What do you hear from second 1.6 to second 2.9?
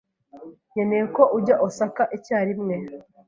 Osaka icyarimwe.